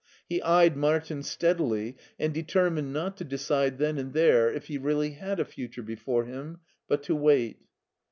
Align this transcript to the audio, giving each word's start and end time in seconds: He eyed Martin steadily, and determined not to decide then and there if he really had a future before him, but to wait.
He 0.27 0.41
eyed 0.41 0.75
Martin 0.75 1.21
steadily, 1.21 1.95
and 2.17 2.33
determined 2.33 2.91
not 2.91 3.17
to 3.17 3.23
decide 3.23 3.77
then 3.77 3.99
and 3.99 4.13
there 4.13 4.51
if 4.51 4.65
he 4.65 4.79
really 4.79 5.11
had 5.11 5.39
a 5.39 5.45
future 5.45 5.83
before 5.83 6.25
him, 6.25 6.59
but 6.87 7.03
to 7.03 7.15
wait. 7.15 7.59